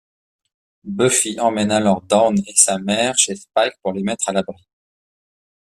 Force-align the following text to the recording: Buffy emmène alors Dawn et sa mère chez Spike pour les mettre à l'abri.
Buffy 0.83 1.39
emmène 1.39 1.69
alors 1.69 2.01
Dawn 2.01 2.35
et 2.47 2.55
sa 2.55 2.79
mère 2.79 3.15
chez 3.19 3.35
Spike 3.35 3.75
pour 3.83 3.93
les 3.93 4.01
mettre 4.01 4.29
à 4.29 4.31
l'abri. 4.31 4.65